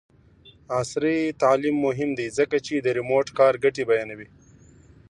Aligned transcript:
عصري 0.79 1.17
تعلیم 1.41 1.75
مهم 1.85 2.09
دی 2.17 2.27
ځکه 2.37 2.57
چې 2.65 2.73
د 2.77 2.87
ریموټ 2.97 3.27
کار 3.39 3.53
ګټې 3.63 3.83
بیانوي. 3.89 4.27